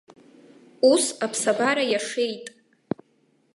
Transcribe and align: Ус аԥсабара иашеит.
Ус 0.91 1.05
аԥсабара 1.25 1.83
иашеит. 1.87 2.45